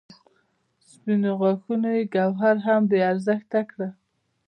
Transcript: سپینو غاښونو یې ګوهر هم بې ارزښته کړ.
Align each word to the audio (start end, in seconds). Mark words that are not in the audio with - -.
سپینو 0.89 1.31
غاښونو 1.39 1.89
یې 1.97 2.03
ګوهر 2.15 2.55
هم 2.67 2.81
بې 2.89 2.99
ارزښته 3.11 3.59
کړ. 3.69 3.77